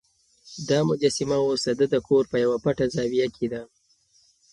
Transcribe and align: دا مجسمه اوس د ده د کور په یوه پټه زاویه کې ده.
دا 0.69 0.79
مجسمه 0.89 1.37
اوس 1.45 1.61
د 1.67 1.71
ده 1.79 1.85
د 1.93 1.95
کور 2.07 2.23
په 2.31 2.37
یوه 2.43 2.57
پټه 2.63 2.85
زاویه 2.95 3.27
کې 3.35 3.47
ده. 3.53 3.61